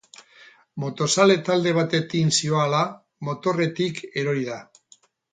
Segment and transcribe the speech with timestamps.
[0.83, 2.79] Motozale talde batekin zihoala,
[3.27, 4.57] motorretik erori da.